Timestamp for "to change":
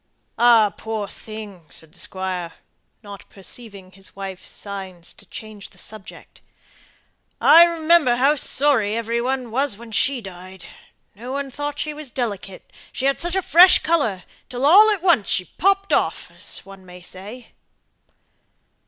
5.13-5.69